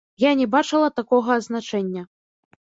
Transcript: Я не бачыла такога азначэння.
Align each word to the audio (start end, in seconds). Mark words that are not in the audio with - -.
Я 0.21 0.29
не 0.39 0.45
бачыла 0.55 0.87
такога 1.01 1.37
азначэння. 1.43 2.03